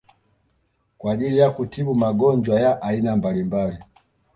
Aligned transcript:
kwa 0.97 1.13
ajili 1.13 1.37
ya 1.37 1.49
kutibu 1.51 1.95
magonjwa 1.95 2.59
ya 2.59 2.81
aina 2.81 3.15
mbalimbali 3.15 3.77